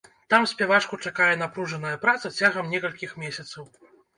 [0.33, 3.63] Там спявачку чакае напружаная праца цягам некалькіх месяцаў.